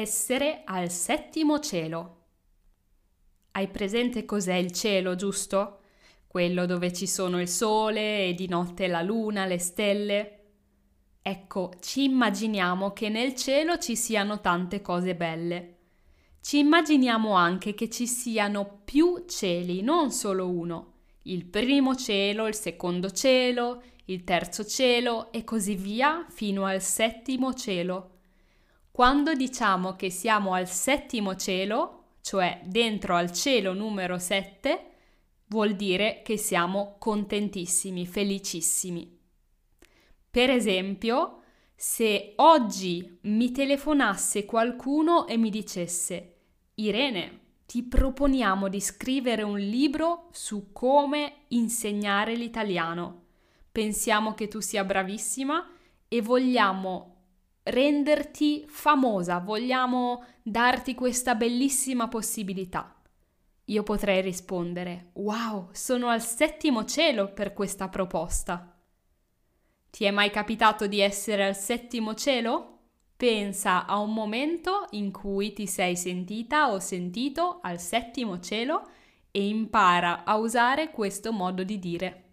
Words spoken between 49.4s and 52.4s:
un libro su come insegnare